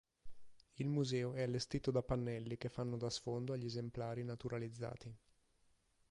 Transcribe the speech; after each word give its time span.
Il 0.77 0.87
museo 0.87 1.35
è 1.35 1.43
allestito 1.43 1.91
da 1.91 2.01
pannelli 2.01 2.57
che 2.57 2.69
fanno 2.69 2.97
da 2.97 3.11
sfondo 3.11 3.53
agli 3.53 3.65
esemplari 3.65 4.23
naturalizzati. 4.23 5.15